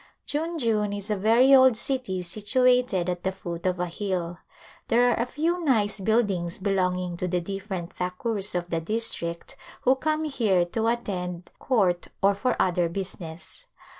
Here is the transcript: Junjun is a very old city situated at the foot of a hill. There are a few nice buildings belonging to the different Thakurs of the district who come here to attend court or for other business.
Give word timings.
Junjun 0.25 0.97
is 0.97 1.11
a 1.11 1.15
very 1.15 1.53
old 1.53 1.77
city 1.77 2.23
situated 2.23 3.07
at 3.07 3.21
the 3.21 3.31
foot 3.31 3.67
of 3.67 3.79
a 3.79 3.85
hill. 3.85 4.39
There 4.87 5.07
are 5.11 5.21
a 5.21 5.27
few 5.27 5.63
nice 5.63 5.99
buildings 5.99 6.57
belonging 6.57 7.17
to 7.17 7.27
the 7.27 7.39
different 7.39 7.93
Thakurs 7.95 8.55
of 8.55 8.71
the 8.71 8.81
district 8.81 9.55
who 9.81 9.93
come 9.93 10.23
here 10.23 10.65
to 10.65 10.87
attend 10.87 11.51
court 11.59 12.07
or 12.19 12.33
for 12.33 12.55
other 12.59 12.89
business. 12.89 13.67